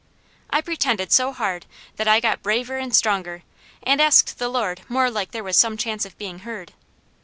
I 0.49 0.61
pretended 0.61 1.11
so 1.11 1.31
hard, 1.31 1.67
that 1.97 2.07
I 2.07 2.19
got 2.19 2.41
braver 2.41 2.75
and 2.75 2.91
stronger, 2.91 3.43
and 3.83 4.01
asked 4.01 4.39
the 4.39 4.49
Lord 4.49 4.81
more 4.89 5.11
like 5.11 5.29
there 5.29 5.43
was 5.43 5.57
some 5.57 5.77
chance 5.77 6.05
of 6.07 6.17
being 6.17 6.39
heard. 6.39 6.73